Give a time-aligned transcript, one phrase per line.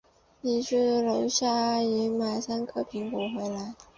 [0.41, 3.75] 你去楼下阿姨那儿买三个苹果回来。